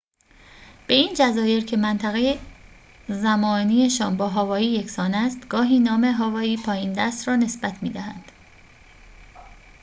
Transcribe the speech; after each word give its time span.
به 0.87 0.93
این 0.93 1.13
جزایر 1.13 1.65
که 1.65 1.77
منطقه 1.77 2.39
زمانی‌شان 3.07 4.17
با 4.17 4.27
هاوایی 4.29 4.65
یکسان 4.71 5.13
است 5.15 5.47
گاهی 5.47 5.79
نام 5.79 6.03
هاوایی 6.05 6.57
پایین‌دست 6.57 7.27
را 7.27 7.35
نسبت 7.35 7.83
می‌دهند 7.83 8.31